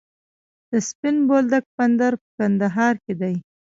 [0.69, 3.35] د سپین بولدک بندر په کندهار کې دی